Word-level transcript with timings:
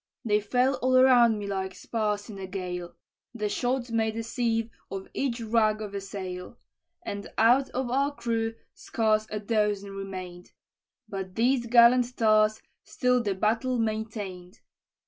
"They 0.25 0.39
fell 0.39 0.77
all 0.81 0.97
around 0.97 1.37
me 1.37 1.45
like 1.45 1.75
spars 1.75 2.27
in 2.27 2.39
a 2.39 2.47
gale; 2.47 2.95
The 3.35 3.47
shot 3.47 3.91
made 3.91 4.15
a 4.17 4.23
sieve 4.23 4.71
of 4.89 5.07
each 5.13 5.39
rag 5.41 5.79
of 5.79 5.93
a 5.93 6.01
sail; 6.01 6.57
And 7.05 7.29
out 7.37 7.69
of 7.69 7.91
our 7.91 8.11
crew 8.15 8.55
scarce 8.73 9.27
a 9.29 9.39
dozen 9.39 9.91
remain'd; 9.91 10.53
But 11.07 11.35
these 11.35 11.67
gallant 11.67 12.17
tars 12.17 12.63
still 12.83 13.21
the 13.21 13.35
battle 13.35 13.77
maintain'd. 13.77 14.61